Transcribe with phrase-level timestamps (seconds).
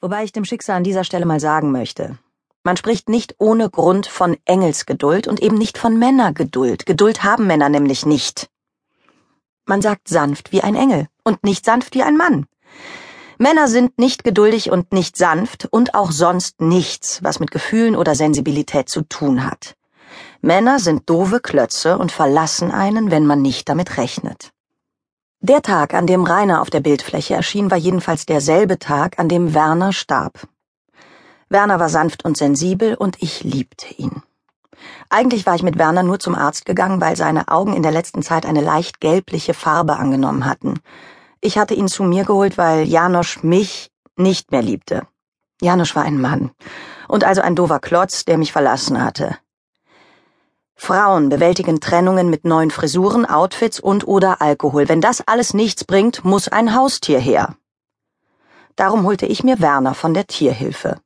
[0.00, 2.18] Wobei ich dem Schicksal an dieser Stelle mal sagen möchte.
[2.62, 6.86] Man spricht nicht ohne Grund von Engelsgeduld und eben nicht von Männergeduld.
[6.86, 8.48] Geduld haben Männer nämlich nicht.
[9.66, 12.46] Man sagt sanft wie ein Engel und nicht sanft wie ein Mann.
[13.38, 18.14] Männer sind nicht geduldig und nicht sanft und auch sonst nichts, was mit Gefühlen oder
[18.14, 19.76] Sensibilität zu tun hat.
[20.40, 24.52] Männer sind doofe Klötze und verlassen einen, wenn man nicht damit rechnet.
[25.40, 29.54] Der Tag, an dem Rainer auf der Bildfläche erschien, war jedenfalls derselbe Tag, an dem
[29.54, 30.48] Werner starb.
[31.48, 34.22] Werner war sanft und sensibel und ich liebte ihn.
[35.10, 38.22] Eigentlich war ich mit Werner nur zum Arzt gegangen, weil seine Augen in der letzten
[38.22, 40.80] Zeit eine leicht gelbliche Farbe angenommen hatten.
[41.40, 45.06] Ich hatte ihn zu mir geholt, weil Janosch mich nicht mehr liebte.
[45.60, 46.50] Janosch war ein Mann
[47.06, 49.38] und also ein dover Klotz, der mich verlassen hatte.
[50.80, 54.88] Frauen bewältigen Trennungen mit neuen Frisuren, Outfits und oder Alkohol.
[54.88, 57.56] Wenn das alles nichts bringt, muss ein Haustier her.
[58.76, 61.00] Darum holte ich mir Werner von der Tierhilfe.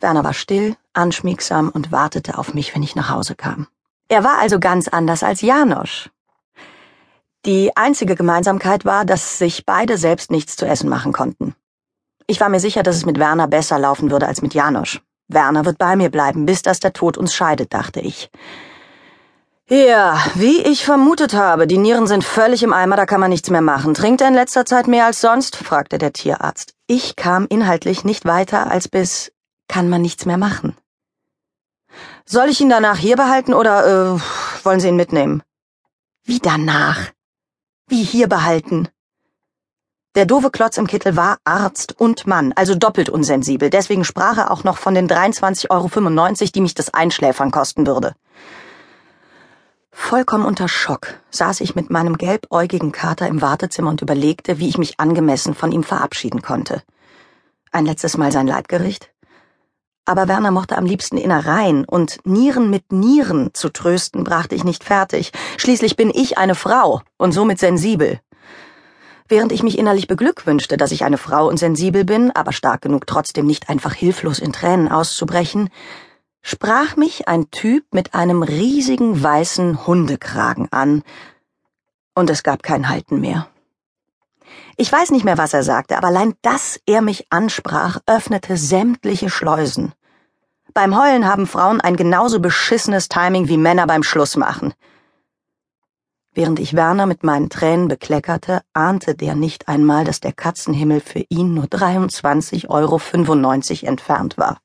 [0.00, 3.68] Werner war still, anschmiegsam und wartete auf mich, wenn ich nach Hause kam.
[4.08, 6.10] Er war also ganz anders als Janosch.
[7.46, 11.54] Die einzige Gemeinsamkeit war, dass sich beide selbst nichts zu essen machen konnten.
[12.26, 15.00] Ich war mir sicher, dass es mit Werner besser laufen würde als mit Janosch.
[15.28, 18.30] Werner wird bei mir bleiben, bis dass der Tod uns scheidet, dachte ich.
[19.72, 23.50] Ja, wie ich vermutet habe, die Nieren sind völlig im Eimer, da kann man nichts
[23.50, 23.94] mehr machen.
[23.94, 25.54] Trinkt er in letzter Zeit mehr als sonst?
[25.54, 26.74] fragte der Tierarzt.
[26.88, 29.30] Ich kam inhaltlich nicht weiter als bis
[29.68, 30.76] kann man nichts mehr machen.
[32.24, 34.20] Soll ich ihn danach hier behalten oder äh,
[34.64, 35.44] wollen Sie ihn mitnehmen?
[36.24, 37.12] Wie danach?
[37.86, 38.88] Wie hier behalten?
[40.16, 43.70] Der doofe Klotz im Kittel war Arzt und Mann, also doppelt unsensibel.
[43.70, 48.16] Deswegen sprach er auch noch von den 23,95 Euro, die mich das Einschläfern kosten würde.
[50.10, 54.76] Vollkommen unter Schock saß ich mit meinem gelbäugigen Kater im Wartezimmer und überlegte, wie ich
[54.76, 56.82] mich angemessen von ihm verabschieden konnte.
[57.70, 59.12] Ein letztes Mal sein Leibgericht?
[60.06, 64.82] Aber Werner mochte am liebsten Innereien, und Nieren mit Nieren zu trösten brachte ich nicht
[64.82, 65.30] fertig.
[65.58, 68.18] Schließlich bin ich eine Frau und somit sensibel.
[69.28, 73.06] Während ich mich innerlich beglückwünschte, dass ich eine Frau und sensibel bin, aber stark genug
[73.06, 75.70] trotzdem nicht einfach hilflos in Tränen auszubrechen,
[76.42, 81.02] sprach mich ein Typ mit einem riesigen weißen Hundekragen an,
[82.14, 83.48] und es gab kein Halten mehr.
[84.76, 89.30] Ich weiß nicht mehr, was er sagte, aber allein, dass er mich ansprach, öffnete sämtliche
[89.30, 89.92] Schleusen.
[90.72, 94.72] Beim Heulen haben Frauen ein genauso beschissenes Timing wie Männer beim Schlussmachen.
[96.32, 101.24] Während ich Werner mit meinen Tränen bekleckerte, ahnte der nicht einmal, dass der Katzenhimmel für
[101.28, 104.60] ihn nur 23,95 Euro entfernt war.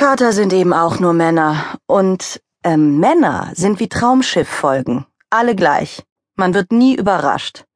[0.00, 1.62] Kater sind eben auch nur Männer.
[1.86, 5.04] Und äh, Männer sind wie Traumschifffolgen.
[5.28, 6.02] Alle gleich.
[6.36, 7.66] Man wird nie überrascht.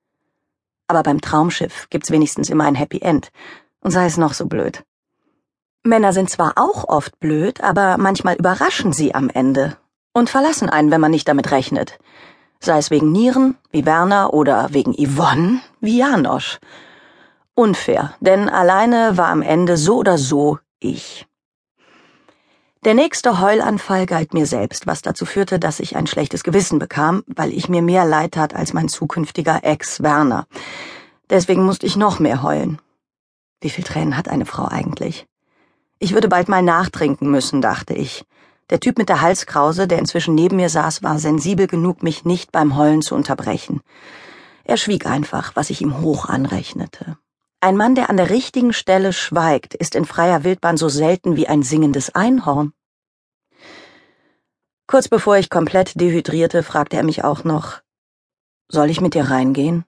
[0.88, 3.28] Aber beim Traumschiff gibt's wenigstens immer ein Happy End.
[3.80, 4.84] Und sei es noch so blöd.
[5.82, 9.76] Männer sind zwar auch oft blöd, aber manchmal überraschen sie am Ende
[10.14, 11.98] und verlassen einen, wenn man nicht damit rechnet.
[12.58, 16.58] Sei es wegen Nieren, wie Werner, oder wegen Yvonne, wie Janosch.
[17.54, 21.26] Unfair, denn alleine war am Ende so oder so ich.
[22.84, 27.24] Der nächste Heulanfall galt mir selbst, was dazu führte, dass ich ein schlechtes Gewissen bekam,
[27.26, 30.46] weil ich mir mehr leid tat als mein zukünftiger Ex Werner.
[31.30, 32.78] Deswegen musste ich noch mehr heulen.
[33.62, 35.26] Wie viel Tränen hat eine Frau eigentlich?
[35.98, 38.26] Ich würde bald mal nachtrinken müssen, dachte ich.
[38.68, 42.52] Der Typ mit der Halskrause, der inzwischen neben mir saß, war sensibel genug, mich nicht
[42.52, 43.80] beim Heulen zu unterbrechen.
[44.64, 47.16] Er schwieg einfach, was ich ihm hoch anrechnete.
[47.64, 51.48] Ein Mann, der an der richtigen Stelle schweigt, ist in freier Wildbahn so selten wie
[51.48, 52.74] ein singendes Einhorn.
[54.86, 57.80] Kurz bevor ich komplett dehydrierte, fragte er mich auch noch,
[58.68, 59.86] soll ich mit dir reingehen?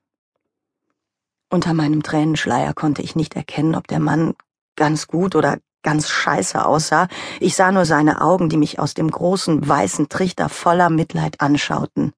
[1.50, 4.36] Unter meinem Tränenschleier konnte ich nicht erkennen, ob der Mann
[4.76, 7.08] ganz gut oder ganz scheiße aussah.
[7.40, 12.14] Ich sah nur seine Augen, die mich aus dem großen weißen Trichter voller Mitleid anschauten.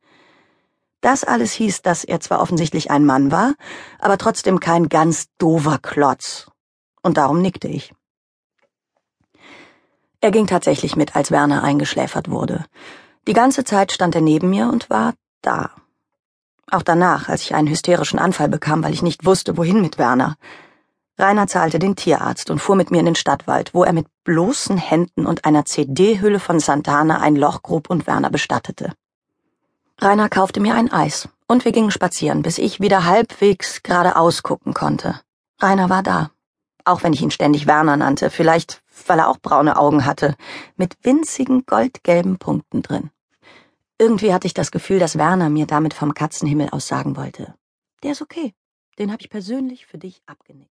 [1.00, 3.54] Das alles hieß, dass er zwar offensichtlich ein Mann war,
[3.98, 6.50] aber trotzdem kein ganz dover Klotz.
[7.02, 7.94] Und darum nickte ich.
[10.20, 12.64] Er ging tatsächlich mit, als Werner eingeschläfert wurde.
[13.28, 15.70] Die ganze Zeit stand er neben mir und war da.
[16.70, 20.37] Auch danach, als ich einen hysterischen Anfall bekam, weil ich nicht wusste, wohin mit Werner.
[21.17, 24.76] Rainer zahlte den Tierarzt und fuhr mit mir in den Stadtwald, wo er mit bloßen
[24.76, 28.93] Händen und einer CD-Hülle von Santana ein Loch grub und Werner bestattete.
[30.00, 34.73] Rainer kaufte mir ein Eis und wir gingen spazieren, bis ich wieder halbwegs geradeaus gucken
[34.73, 35.21] konnte.
[35.61, 36.31] Rainer war da.
[36.85, 40.37] Auch wenn ich ihn ständig Werner nannte, vielleicht weil er auch braune Augen hatte,
[40.77, 43.11] mit winzigen goldgelben Punkten drin.
[43.99, 47.55] Irgendwie hatte ich das Gefühl, dass Werner mir damit vom Katzenhimmel aus sagen wollte.
[48.03, 48.55] Der ist okay.
[48.99, 50.67] Den habe ich persönlich für dich abgenickt.